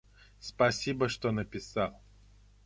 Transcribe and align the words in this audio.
Спасибо, 0.39 1.07
что 1.09 1.29
написал. 1.31 2.01